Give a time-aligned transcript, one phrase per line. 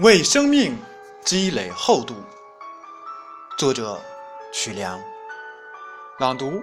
[0.00, 0.78] 为生命
[1.24, 2.14] 积累厚度。
[3.58, 4.00] 作者：
[4.52, 4.96] 曲梁。
[6.20, 6.62] 朗读：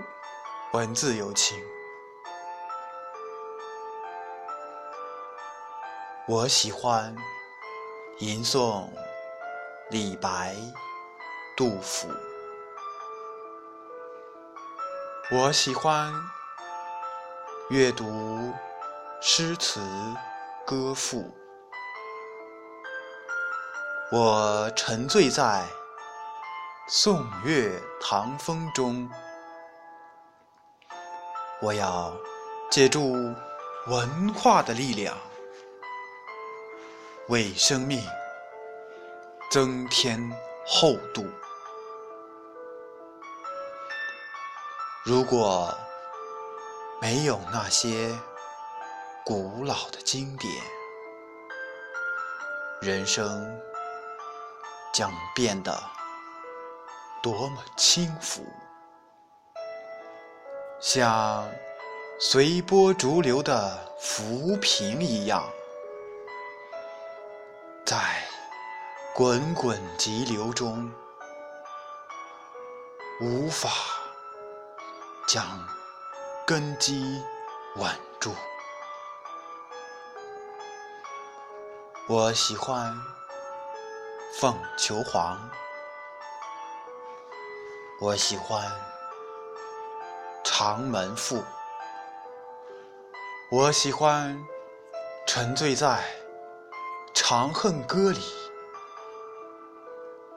[0.71, 1.61] 文字有情。
[6.29, 7.13] 我喜欢
[8.19, 8.87] 吟诵
[9.89, 10.55] 李白、
[11.57, 12.07] 杜甫。
[15.29, 16.13] 我喜欢
[17.69, 18.53] 阅读
[19.21, 19.81] 诗词
[20.65, 21.29] 歌赋。
[24.17, 25.65] 我沉醉在
[26.87, 29.09] 宋月唐风中，
[31.61, 32.15] 我要
[32.71, 33.11] 借助
[33.87, 35.17] 文化的力量，
[37.27, 38.01] 为生命
[39.51, 40.17] 增添
[40.65, 41.25] 厚度。
[45.03, 45.77] 如果
[47.01, 48.17] 没有那些
[49.25, 50.49] 古老的经典，
[52.79, 53.61] 人生。
[54.95, 55.77] 将变得
[57.21, 58.45] 多么轻浮，
[60.79, 61.51] 像
[62.17, 65.43] 随波逐流的浮萍一样，
[67.85, 67.97] 在
[69.13, 70.89] 滚滚急流中，
[73.19, 73.69] 无法
[75.27, 75.45] 将
[76.47, 77.21] 根基
[77.75, 78.33] 稳住。
[82.07, 82.97] 我喜欢。
[84.37, 85.39] 凤求凰，
[88.01, 88.69] 我喜欢
[90.43, 91.41] 长门赋，
[93.49, 94.37] 我喜欢
[95.25, 95.87] 沉醉在
[97.13, 98.19] 《长恨歌》里，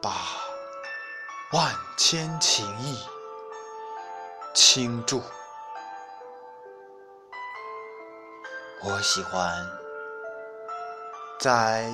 [0.01, 0.13] 把
[1.53, 3.05] 万千情意
[4.55, 5.21] 倾注。
[8.85, 9.53] 我喜欢
[11.41, 11.91] 在。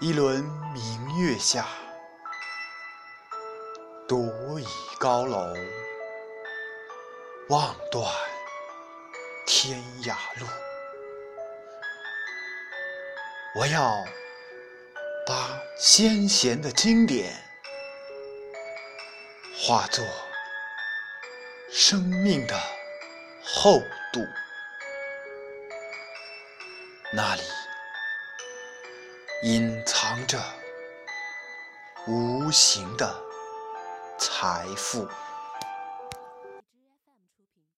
[0.00, 1.66] 一轮明月下，
[4.06, 4.64] 独倚
[5.00, 5.52] 高楼，
[7.48, 8.08] 望断
[9.44, 10.46] 天涯路。
[13.56, 14.04] 我要
[15.26, 17.34] 把先贤的经典
[19.60, 20.04] 化作
[21.72, 22.56] 生命的
[23.42, 23.80] 厚
[24.12, 24.24] 度，
[27.12, 27.42] 那里。
[29.42, 30.42] 隐藏着
[32.08, 33.14] 无形的
[34.18, 35.06] 财富。